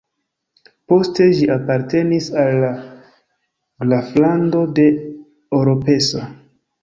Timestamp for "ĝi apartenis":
1.39-2.29